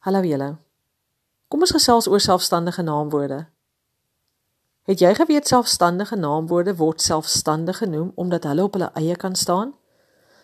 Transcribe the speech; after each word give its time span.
Hallo 0.00 0.22
julle. 0.24 0.54
Kom 1.52 1.60
ons 1.60 1.74
gesels 1.76 2.06
oor 2.08 2.22
selfstandige 2.24 2.80
naamwoorde. 2.82 3.42
Het 4.88 5.02
jy 5.04 5.10
geweet 5.14 5.48
selfstandige 5.48 6.16
naamwoorde 6.16 6.72
word 6.76 7.02
selfstandig 7.04 7.82
genoem 7.82 8.12
omdat 8.14 8.46
hulle 8.48 8.64
op 8.64 8.78
hulle 8.78 8.88
eie 8.96 9.16
kan 9.16 9.36
staan? 9.36 9.74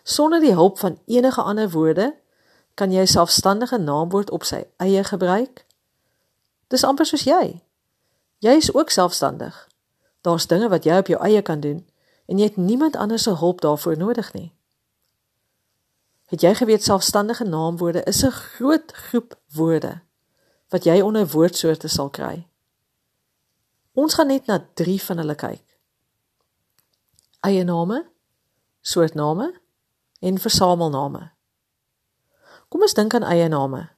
Sonder 0.03 0.39
die 0.39 0.53
hulp 0.53 0.77
van 0.77 0.99
enige 1.05 1.41
ander 1.41 1.71
woorde 1.73 2.13
kan 2.73 2.93
jy 2.93 3.05
selfstandige 3.09 3.79
naamwoord 3.81 4.29
op 4.29 4.45
sy 4.45 4.61
eie 4.77 5.01
gebruik. 5.03 5.65
Dis 6.69 6.85
amper 6.85 7.09
soos 7.09 7.25
jy. 7.25 7.57
Jy 8.45 8.53
is 8.61 8.69
ook 8.73 8.93
selfstandig. 8.93 9.57
Daar's 10.21 10.45
dinge 10.47 10.69
wat 10.69 10.85
jy 10.85 11.01
op 11.01 11.09
jou 11.09 11.21
eie 11.25 11.41
kan 11.41 11.65
doen 11.65 11.81
en 12.29 12.37
jy 12.37 12.51
het 12.51 12.61
niemand 12.61 12.95
anders 12.95 13.25
se 13.25 13.33
hulp 13.41 13.65
daarvoor 13.65 13.97
nodig 13.97 14.33
nie. 14.33 14.51
Het 16.27 16.41
jy 16.41 16.53
geweet 16.55 16.83
selfstandige 16.83 17.43
naamwoorde 17.43 18.03
is 18.03 18.23
'n 18.25 18.31
groot 18.31 18.91
groep 18.91 19.39
woorde 19.53 20.01
wat 20.69 20.83
jy 20.83 21.01
onder 21.01 21.27
woordsoorte 21.27 21.87
sal 21.87 22.09
kry? 22.09 22.47
Ons 23.93 24.13
gaan 24.13 24.27
net 24.27 24.45
na 24.45 24.67
3 24.73 25.01
van 25.01 25.17
hulle 25.17 25.35
kyk. 25.35 25.79
Eie 27.39 27.63
name, 27.63 28.09
soortname 28.81 29.61
en 30.19 30.39
versamelname. 30.39 31.31
Kom 32.67 32.81
ons 32.81 32.93
dink 32.93 33.13
aan 33.13 33.23
eie 33.23 33.47
name. 33.47 33.89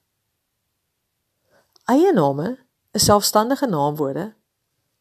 Eie 1.85 2.13
name 2.13 2.57
is 2.91 3.04
selfstandige 3.04 3.66
naamwoorde 3.66 4.35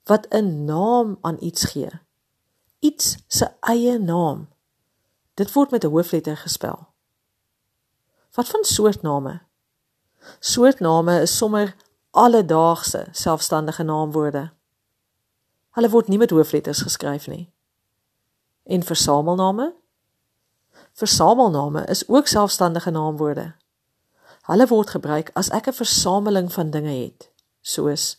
wat 0.04 0.26
'n 0.30 0.64
naam 0.64 1.18
aan 1.20 1.36
iets 1.40 1.64
gee. 1.64 1.90
Iets 2.78 3.16
se 3.26 3.50
eie 3.60 3.98
naam. 3.98 4.48
Dit 5.34 5.52
word 5.52 5.70
met 5.70 5.84
'n 5.84 5.90
hoofletter 5.90 6.36
gespel. 6.36 6.87
Wat 8.34 8.48
van 8.48 8.64
soortname? 8.64 9.40
Soortname 10.38 11.20
is 11.20 11.36
sommer 11.36 11.74
alledaagse 12.10 13.06
selfstandige 13.12 13.82
naamwoorde. 13.82 14.50
Hulle 15.70 15.88
word 15.88 16.08
nie 16.08 16.18
met 16.18 16.30
hoofletters 16.30 16.82
geskryf 16.82 17.26
nie. 17.26 17.52
En 18.62 18.82
versamelname? 18.82 19.74
Versamelname 20.92 21.84
is 21.86 22.08
ook 22.08 22.26
selfstandige 22.26 22.90
naamwoorde. 22.90 23.54
Hulle 24.42 24.66
word 24.66 24.90
gebruik 24.90 25.30
as 25.34 25.48
ek 25.48 25.68
'n 25.68 25.72
versameling 25.72 26.52
van 26.52 26.70
dinge 26.70 26.94
het, 27.04 27.30
soos 27.60 28.16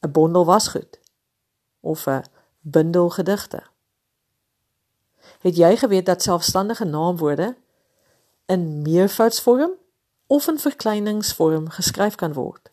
'n 0.00 0.10
bondel 0.10 0.44
wasgoed 0.44 1.00
of 1.80 2.06
'n 2.06 2.24
bundel 2.60 3.10
gedigte. 3.10 3.62
Het 5.40 5.56
jy 5.56 5.76
geweet 5.76 6.06
dat 6.06 6.22
selfstandige 6.22 6.84
naamwoorde 6.84 7.56
in 8.46 8.82
meervoudsvorm 8.82 9.72
of 10.26 10.48
in 10.48 10.58
verkleiningsvorm 10.58 11.68
geskryf 11.68 12.14
kan 12.14 12.32
word. 12.32 12.70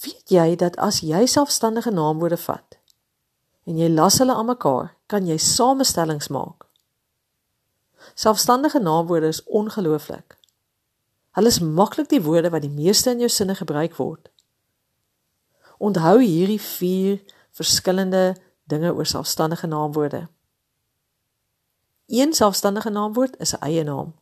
Weet 0.00 0.30
jy 0.30 0.56
dat 0.56 0.76
as 0.76 1.00
jy 1.00 1.26
selfstandige 1.26 1.90
naamwoorde 1.90 2.36
vat 2.36 2.78
en 3.68 3.76
jy 3.76 3.88
las 3.92 4.16
hulle 4.22 4.32
aan 4.32 4.48
mekaar, 4.48 4.94
kan 5.12 5.26
jy 5.28 5.36
samestellings 5.36 6.30
maak? 6.32 6.64
Selfstandige 8.14 8.80
naamwoorde 8.80 9.28
is 9.28 9.42
ongelooflik. 9.44 10.38
Hulle 11.36 11.52
is 11.52 11.60
maklik 11.60 12.08
die 12.08 12.22
woorde 12.24 12.50
wat 12.50 12.64
die 12.64 12.72
meeste 12.72 13.12
in 13.12 13.20
jou 13.20 13.28
sinne 13.28 13.54
gebruik 13.58 13.98
word. 14.00 14.30
Onthou 15.78 16.16
hierdie 16.22 16.60
4 16.60 17.20
verskillende 17.50 18.36
dinge 18.64 18.94
oor 18.94 19.06
selfstandige 19.06 19.66
naamwoorde. 19.66 20.28
Een 22.08 22.32
selfstandige 22.32 22.90
naamwoord 22.90 23.38
is 23.38 23.52
'n 23.52 23.60
eie 23.60 23.84
naam. 23.84 24.14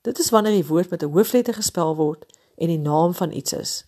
Dit 0.00 0.18
is 0.18 0.30
wanneer 0.30 0.52
die 0.52 0.66
woord 0.66 0.90
met 0.90 1.02
'n 1.02 1.10
hoofletter 1.10 1.54
gespel 1.54 1.96
word 1.96 2.26
en 2.56 2.66
die 2.66 2.78
naam 2.78 3.14
van 3.14 3.32
iets 3.32 3.52
is. 3.52 3.84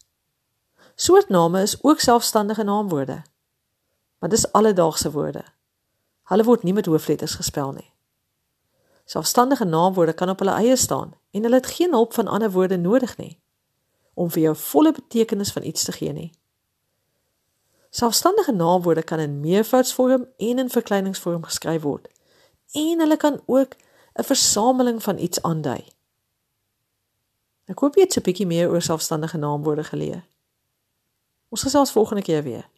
Soortname 0.94 1.62
is 1.62 1.83
ook 1.83 2.00
selfstandige 2.00 2.62
naamwoorde. 2.62 3.22
Maar 4.19 4.28
dis 4.28 4.53
alledaagse 4.53 5.10
woorde. 5.10 5.44
Hulle 6.22 6.44
word 6.44 6.62
nie 6.62 6.72
met 6.72 6.87
hoofletters 6.87 7.34
gespel 7.34 7.72
nie. 7.72 7.93
Selfstandige 9.04 9.65
naamwoorde 9.65 10.12
kan 10.12 10.28
op 10.28 10.38
hulle 10.38 10.54
eie 10.54 10.77
staan 10.77 11.15
en 11.31 11.43
hulle 11.43 11.54
het 11.54 11.66
geen 11.66 11.91
hulp 11.91 12.12
van 12.12 12.27
ander 12.27 12.50
woorde 12.50 12.77
nodig 12.77 13.16
nie 13.16 13.41
om 14.15 14.31
vir 14.31 14.43
jou 14.43 14.56
volle 14.56 14.93
betekenis 14.93 15.53
van 15.53 15.62
iets 15.62 15.84
te 15.84 15.93
gee 15.93 16.12
nie. 16.12 16.32
Selfstandige 17.91 18.53
naamwoorde 18.53 19.03
kan 19.03 19.19
in 19.19 19.41
meervoudsvorm 19.41 20.27
en 20.37 20.59
in 20.59 20.71
verkleiningsvorm 20.71 21.43
geskryf 21.43 21.82
word 21.82 22.09
en 22.72 23.00
hulle 23.00 23.16
kan 23.16 23.40
ook 23.46 23.76
'n 24.14 24.24
versameling 24.24 25.02
van 25.02 25.18
iets 25.18 25.42
aandui. 25.42 25.84
Ek 27.64 27.78
hoop 27.78 27.94
jy 27.94 28.02
het 28.02 28.16
'n 28.16 28.22
bietjie 28.22 28.46
meer 28.46 28.70
oor 28.70 28.82
selfstandige 28.82 29.38
naamwoorde 29.38 29.84
geleer. 29.84 30.24
Ons 31.48 31.62
gesels 31.62 31.92
volgende 31.92 32.22
keer 32.22 32.42
weer. 32.42 32.68